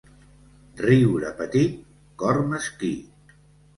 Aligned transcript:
Riure 0.85 1.33
petit, 1.41 1.77
cor 2.23 2.43
mesquí. 2.55 2.95